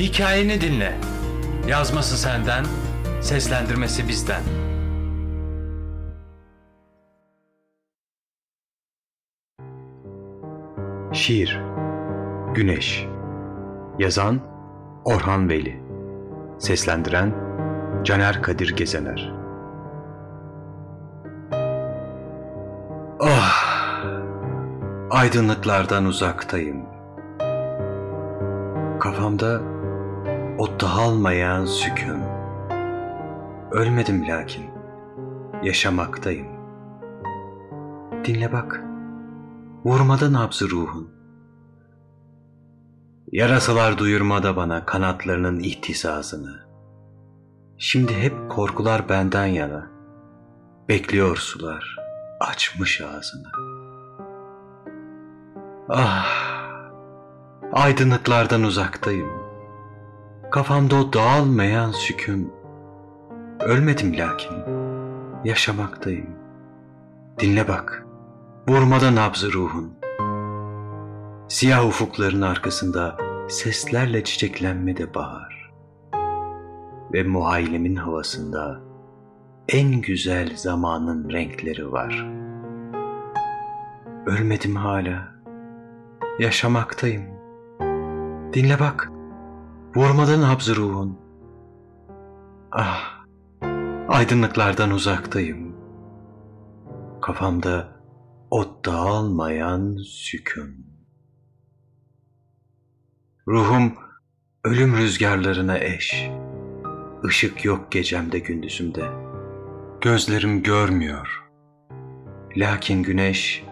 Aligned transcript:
Hikayeni 0.00 0.60
dinle. 0.60 0.94
Yazması 1.68 2.16
senden, 2.18 2.64
seslendirmesi 3.20 4.08
bizden. 4.08 4.42
Şiir 11.12 11.60
Güneş 12.54 13.06
Yazan 13.98 14.40
Orhan 15.04 15.48
Veli 15.48 15.82
Seslendiren 16.58 17.34
Caner 18.04 18.42
Kadir 18.42 18.76
Gezener 18.76 19.32
Ah! 23.20 23.70
Aydınlıklardan 25.10 26.04
uzaktayım. 26.04 26.82
Kafamda 29.00 29.79
o 30.60 30.80
dağılmayan 30.80 31.64
sükun. 31.64 32.22
Ölmedim 33.70 34.28
lakin 34.28 34.70
yaşamaktayım. 35.62 36.46
Dinle 38.24 38.52
bak. 38.52 38.84
Vurmada 39.84 40.32
nabzı 40.32 40.70
ruhun. 40.70 41.10
Yarasalar 43.32 43.98
duyurmada 43.98 44.56
bana 44.56 44.86
kanatlarının 44.86 45.60
ihtisasını. 45.60 46.66
Şimdi 47.78 48.14
hep 48.14 48.50
korkular 48.50 49.08
benden 49.08 49.46
yana. 49.46 49.90
Bekliyor 50.88 51.36
sular, 51.36 51.96
açmış 52.40 53.00
ağzını. 53.00 53.48
Ah, 55.88 56.26
aydınlıklardan 57.72 58.62
uzaktayım. 58.62 59.39
Kafamda 60.50 60.96
o 60.96 61.12
dağılmayan 61.12 61.90
sükun. 61.90 62.52
Ölmedim 63.60 64.18
lakin, 64.18 64.56
yaşamaktayım. 65.44 66.30
Dinle 67.38 67.68
bak, 67.68 68.06
vurmada 68.68 69.14
nabzı 69.14 69.52
ruhun. 69.52 69.92
Siyah 71.48 71.86
ufukların 71.86 72.42
arkasında 72.42 73.16
seslerle 73.48 74.24
çiçeklenmede 74.24 75.14
bahar. 75.14 75.72
Ve 77.12 77.22
muhaylemin 77.22 77.96
havasında 77.96 78.80
en 79.68 80.00
güzel 80.00 80.56
zamanın 80.56 81.30
renkleri 81.30 81.92
var. 81.92 82.28
Ölmedim 84.26 84.76
hala, 84.76 85.28
yaşamaktayım. 86.38 87.24
Dinle 88.52 88.80
bak, 88.80 89.10
vurmadan 89.96 90.40
nabzı 90.40 90.76
ruhun. 90.76 91.18
Ah, 92.72 93.24
aydınlıklardan 94.08 94.90
uzaktayım. 94.90 95.76
Kafamda 97.22 97.88
o 98.50 98.64
dağılmayan 98.84 99.96
sükun. 100.04 100.86
Ruhum 103.48 103.94
ölüm 104.64 104.96
rüzgarlarına 104.96 105.78
eş. 105.78 106.30
Işık 107.28 107.64
yok 107.64 107.92
gecemde 107.92 108.38
gündüzümde. 108.38 109.04
Gözlerim 110.00 110.62
görmüyor. 110.62 111.50
Lakin 112.56 113.02
güneş 113.02 113.64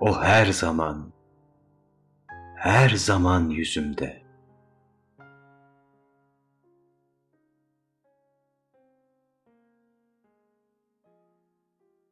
o 0.00 0.22
her 0.22 0.46
zaman 0.46 1.12
her 2.56 2.88
zaman 2.88 3.48
yüzümde. 3.48 4.25